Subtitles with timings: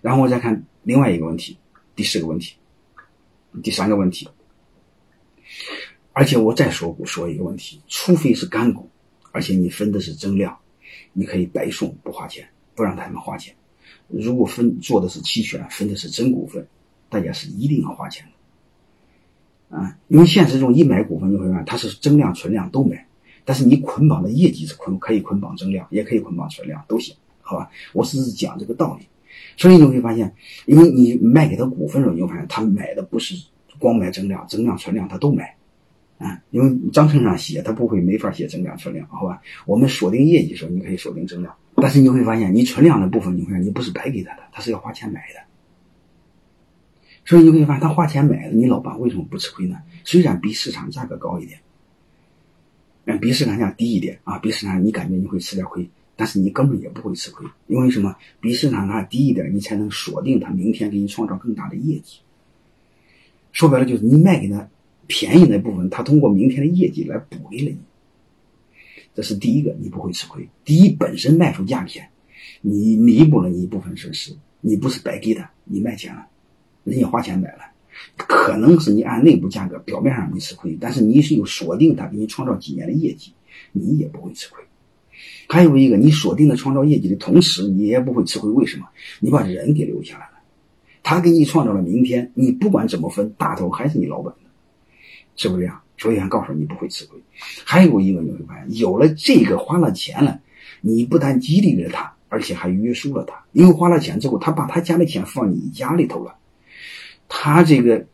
[0.00, 1.58] 然后我再看另外一个问题，
[1.94, 2.56] 第四个问题，
[3.62, 4.28] 第三个问题。
[6.12, 8.88] 而且我再说说一个问题，除非是干股，
[9.32, 10.56] 而且你分的是增量，
[11.12, 13.54] 你可以白送不花钱，不让他们花钱。
[14.08, 16.66] 如果分做的是期权，分的是真股份，
[17.08, 18.26] 大家是一定要花钱
[19.70, 19.98] 的啊！
[20.08, 23.06] 因为现实中一买股份，你会发现它是增量、存量都买，
[23.44, 27.70] 但是你捆绑的业绩是捆可以捆绑增量，也可以捆绑存量都行，好吧？
[27.92, 29.06] 我只是讲这个道理，
[29.56, 30.34] 所以你会发现，
[30.66, 33.34] 因为你卖给他股份的时候，你会发现他买的不是
[33.78, 35.56] 光买增量、增量、存量他都买。
[36.16, 39.42] 啊，因为章程上写，他不会没法写增量存量，好吧？
[39.66, 45.40] 我们锁定业绩的时候，你可以锁定增量，但是你会发现，你存量的部分，你会发现你不是白给他的，他是要花钱买的。
[47.24, 49.76] 所以你会发现，他花钱买的，你老板为什么不吃亏呢？
[50.04, 51.58] 虽然比市场价格高一点，
[53.06, 58.16] 嗯，比市场价低一点啊，比市场你感觉你会吃点亏，但是你根本也不会吃亏，因为什么？
[58.40, 62.18] 比市场价低一点，你才能锁定他明天给你创造更大的业绩。
[63.52, 64.68] 说白了就是你卖给他。
[65.06, 67.76] 便宜那部分，他通过明天的业绩来补给了你，
[69.14, 70.48] 这是第一个，你不会吃亏。
[70.64, 72.08] 第一，本身卖出价钱，
[72.62, 76.26] 你弥补了你一部分损失，你不是白给的，你卖钱了，
[76.84, 77.64] 人家花钱买了，
[78.16, 83.34] 可能是你按内部价格，表面上没吃亏，但是你是有锁定他给你创造几年的业绩，
[83.72, 84.64] 你也不会吃亏。
[85.48, 88.50] 还有一个，你锁定了创造业绩的同时，你也不会吃亏。
[88.50, 88.86] 为什么？
[89.20, 90.38] 你把人给留下来了，
[91.02, 94.34] 他给你创造了明天，你不管怎么分，大头还是你老板。
[95.36, 95.80] 是不是这样？
[95.98, 97.18] 所以想告诉你不会吃亏。
[97.64, 100.40] 还有一个你会发现，有了这个花了钱了，
[100.80, 103.44] 你不但激励了他，而且还约束了他。
[103.52, 106.36] 因为花了钱之后，他把他家的钱放你家里头了，
[107.28, 108.06] 他这个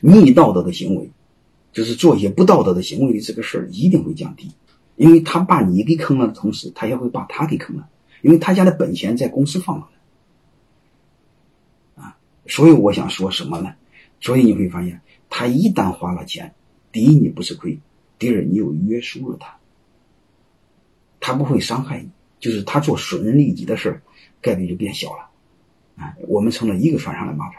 [0.00, 1.10] 逆道德的行为，
[1.72, 4.50] 就是做一些不道德的行为的这个事儿一定会降低。
[4.98, 7.88] 因为他把你给坑了的同时，他也会把他给坑了，
[8.20, 9.88] 因为他家的本钱在公司放了
[11.94, 12.18] 啊。
[12.46, 13.74] 所以我想说什么呢？
[14.20, 15.00] 所以你会发现。
[15.30, 16.54] 他一旦花了钱，
[16.90, 17.78] 第一你不吃亏，
[18.18, 19.58] 第二你又约束了他，
[21.20, 22.08] 他不会伤害你，
[22.40, 24.00] 就是他做损人利己的事
[24.40, 25.28] 概率就变小了，
[25.96, 27.56] 啊，我们成了一个船上的蚂蚱。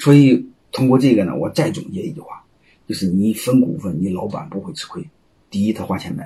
[0.00, 2.44] 所以通过这个呢，我再总结一句话，
[2.86, 5.02] 就是你分股份，你老板不会吃亏。
[5.50, 6.24] 第一，他花钱买；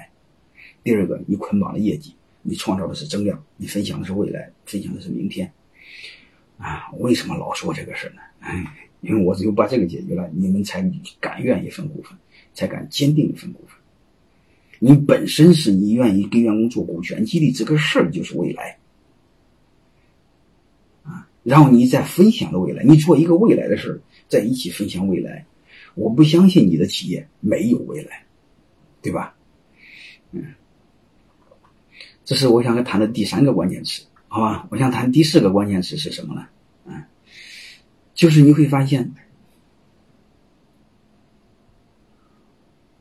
[0.82, 5.50] 第二个，你捆绑了业绩，你创造的是增量，你分享的是未来，分享的是明天。
[6.59, 8.20] 啊，为什么老说这个事呢？
[8.41, 10.82] 哎，因为我只有把这个解决了，你们才
[11.20, 12.19] 敢愿意分股份，
[12.53, 13.76] 才敢坚定的分股份。
[14.78, 18.78] 你本身是你愿意给员工做股权激励这个事儿，就是未来
[21.03, 21.28] 啊。
[21.43, 25.47] 然后你再分享的未来，你做一个未来的事儿，在一起分享未来。
[25.94, 28.24] 我不相信你的企业没有未来，
[29.02, 29.34] 对吧？
[30.32, 30.54] 嗯，
[32.24, 34.04] 这是我想跟谈的第三个关键词。
[34.28, 36.46] 好吧，我想谈第四个关键词是什么呢？
[36.84, 37.02] 嗯，
[38.14, 39.12] 就是你会发现，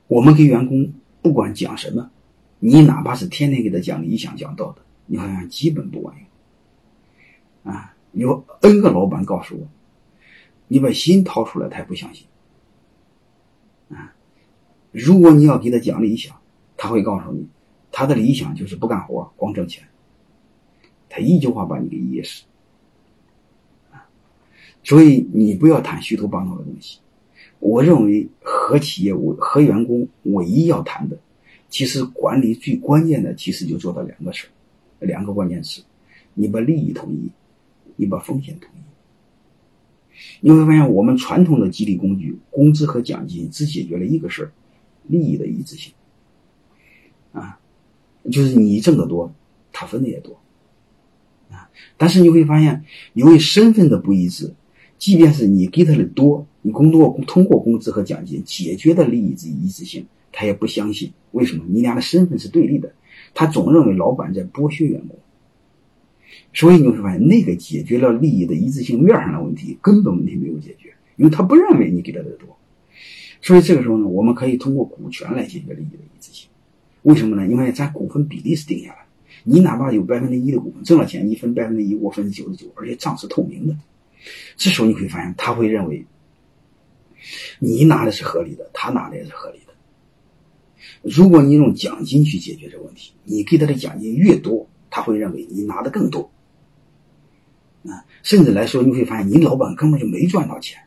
[0.07, 2.09] 我们给员工不管讲什么，
[2.57, 6.16] 你哪怕是天天给他讲理想、讲道德，你好像基本不管
[7.63, 7.73] 用。
[7.73, 9.67] 啊，有 N 个老板告诉我，
[10.67, 12.25] 你把心掏出来，他也不相信。
[14.91, 16.35] 如果你要给他讲理想，
[16.75, 17.47] 他会告诉你，
[17.91, 19.83] 他的理想就是不干活，光挣钱。
[21.09, 22.44] 他一句话把你给噎死，
[24.83, 27.00] 所以你不要谈虚头巴脑的东西。
[27.59, 31.17] 我认为和企业我、和员工唯一要谈的，
[31.67, 34.47] 其实管理最关键的，其实就做到两个事
[35.00, 35.81] 两个关键词：
[36.33, 37.29] 你把利益统一，
[37.95, 38.79] 你把风险统一。
[40.41, 44.51] 你会发现，我们传统的激励工具，工资和奖金只解决了一个事儿：
[45.09, 45.92] 利益的一致性。
[47.34, 47.59] 啊，
[48.31, 49.34] 就是你挣得多，
[49.72, 50.40] 他分的也多
[51.52, 51.70] 啊。
[51.96, 52.84] 但是你会发现，
[53.14, 54.53] 由于身份的不一致，
[54.98, 61.12] 即便是你给他的多，你工作通过工资和奖金解决的利益之一致性，他也不相信。
[61.31, 61.64] 为什么？
[61.68, 62.94] 你俩的身份是对立的，
[63.34, 65.18] 他总认为老板在剥削员工。
[66.54, 72.57] 所以你会发现，那个解决了利益的一致性面上的问题，根本问题没有解决，因为他不认为你给他的多。
[73.41, 76.50] 所以这个时候呢，我们可以通过股权来解决利益的一致性。
[77.03, 77.47] 为什么呢？
[77.47, 79.06] 因为咱股份比例是定下来。
[79.45, 83.75] 你哪怕有百分之一的股份，挣了钱，你分百分之一，我分九十九，而且账是透明的。
[84.57, 86.06] 这时候你会发现，他会认为
[87.59, 89.74] 你拿的是合理的，他拿的也是合理的。
[91.01, 96.30] 如果你用奖金去解决这个问题，你给他的奖金越多，他会认为你拿的更多。
[97.85, 100.81] 啊，甚至来说，你会发现你老板根本就没赚到钱，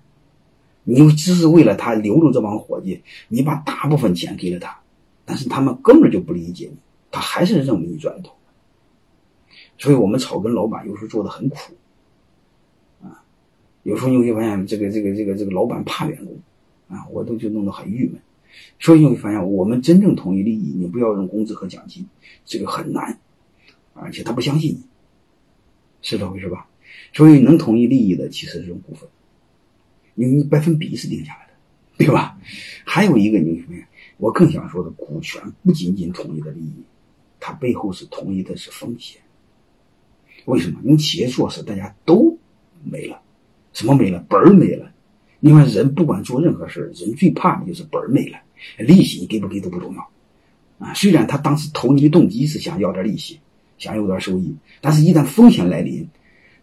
[0.84, 4.80] 你只是为了他留住这帮伙计，你把大部分钱给了他，
[5.24, 6.76] 但是他们根本就不理解你。
[7.10, 8.34] 他还是认为你赚的多，
[9.76, 11.74] 所以我们草根老板有时候做的很苦，
[13.02, 13.22] 啊，
[13.82, 16.38] 有时候你会发现这个这个这个这个老板怕员工，
[16.88, 18.20] 啊，我都就弄得很郁闷。
[18.80, 22.06] 所以你会发现，我们真正统一利益，你不要用工资和奖金，
[22.44, 23.18] 这个很难，
[23.94, 24.82] 而且他不相信你，
[26.00, 26.66] 是这回事吧？
[27.12, 29.08] 所以能统一利益的其实是用股份，
[30.14, 31.52] 因为你百分比是定下来的，
[31.98, 32.38] 对吧？
[32.84, 33.86] 还有一个你会发现，
[34.18, 36.82] 我更想说的，股权不仅仅统一的利益，
[37.40, 39.20] 它背后是统一的是风险。
[40.44, 40.80] 为什么？
[40.84, 42.36] 因为企业做事大家都
[42.84, 43.20] 没了，
[43.72, 44.24] 什么没了？
[44.28, 44.92] 本儿没了。
[45.40, 48.38] 另外，人不管做任何事人最怕的就是本儿没了，
[48.78, 50.08] 利息你给不给都不重要，
[50.78, 53.40] 啊，虽然他当时投你的动机是想要点利息，
[53.78, 56.08] 想有点收益，但是一旦风险来临，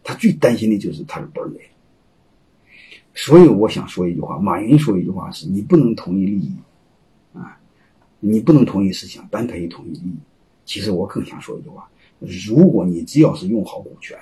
[0.02, 1.70] 他最担心的就是他的本儿没了。
[3.14, 6.54] 所以我想说一句话，马云说一句话是：你不能同意利益，
[7.34, 7.58] 啊，
[8.20, 10.16] 你不能同意思想，但可以同意利益。
[10.64, 14.16] 其实我更想说一句话：如果你只要是用好股权，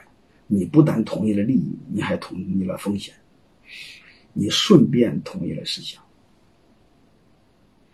[0.46, 3.14] 你不但同意了利益，你还同意了风险。
[4.32, 6.02] 你顺便同意了思想，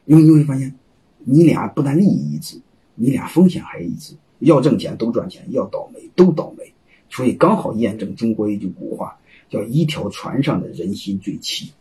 [0.05, 0.75] 因为你会发现，
[1.19, 2.61] 你俩不但利益一致，
[2.95, 4.15] 你俩风险还一致。
[4.41, 6.73] 要挣钱都赚钱，要倒霉都倒霉。
[7.09, 9.17] 所以刚好验证中国一句古话，
[9.55, 11.73] 叫“一条船上的人心最齐”。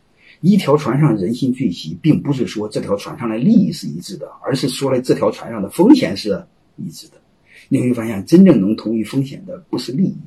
[0.41, 6.45] 一条船上人心最齐，并不是说这条船上的利益是一致的，而是说了这条船上的风险是
[6.77, 7.13] 一致的。
[7.69, 10.17] 你会发现，真正能同意风险的不是利益，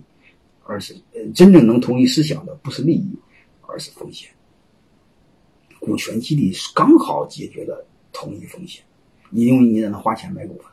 [0.64, 3.08] 而是呃，真正能同意思想的不是利益。
[3.69, 4.31] 而是风险，
[5.81, 8.82] 股权激励刚好解决了同一风险。
[9.28, 10.66] 你因为你让他花钱买股份，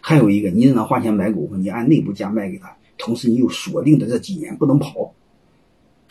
[0.00, 5.12] 还有一个你让他花钱买股份，你按内部价卖给他，同时你又锁定的这几年不能跑，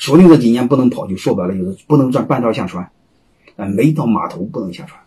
[0.02, 2.92] 锁定这几年不能跑，就说白了就是不能转半道下船，
[3.56, 5.00] 啊，没到码头不能下船。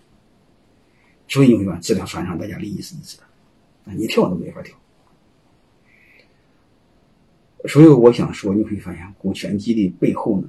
[1.26, 3.25] 所以你会发现这条船上大家利益是一致的，
[3.87, 4.76] 啊，你跳都没法跳。
[7.67, 10.49] 所以我想说，你会发现股权激励背后呢。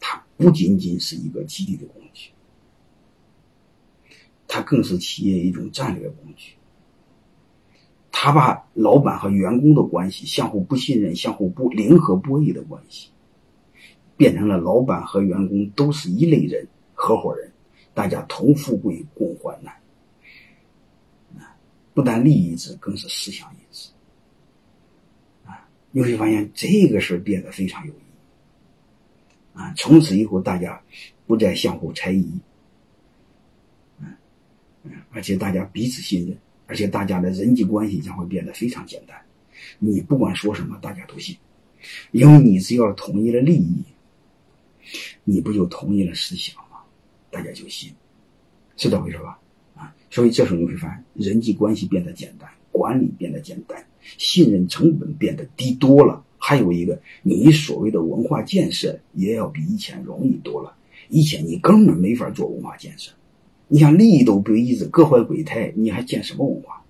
[0.00, 2.30] 它不仅仅是一个激励的工具，
[4.48, 6.54] 它更是企业一种战略工具。
[8.26, 13.10] 他把老板和员工的关系相互不信任、相互不零和博弈的关系，
[14.16, 17.52] 变成了老板和员工都是一类人、合伙人，
[17.94, 19.72] 大家同富贵、共患难。
[21.94, 23.90] 不但利益一致，更是思想一致。
[25.44, 29.56] 啊，你会发现这个事变得非常有意义。
[29.56, 30.82] 啊，从此以后大家
[31.28, 32.28] 不再相互猜疑，
[34.00, 34.12] 嗯
[34.82, 39.16] 嗯，而且大家彼此信任，而且大家的人际关系将会变得非常简单。
[39.78, 41.36] 你不管说什么，大家都信，
[42.10, 43.82] 因为你只要同意了利益，
[45.24, 46.78] 你不就同意了思想吗？
[47.30, 47.92] 大家就信，
[48.76, 49.38] 是这回事吧？
[49.74, 53.84] 啊，所以这时候你会发现，人际关系变得简单，管理变得简单，
[54.18, 56.24] 信任成本变得低多了。
[56.38, 60.76] 还有一个，你所谓的文化建设也要比以前容易多了。
[61.08, 63.10] 以前你根本没法做文化建设，
[63.68, 66.84] 你想利益都不一致，各怀鬼胎，你还建什么文化？